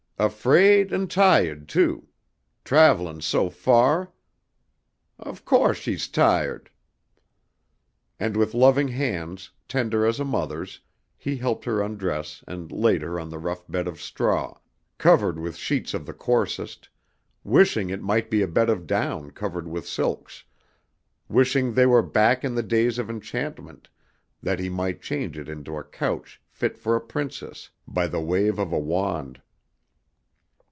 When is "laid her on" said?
12.71-13.29